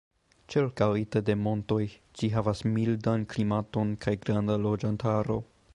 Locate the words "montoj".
1.47-1.79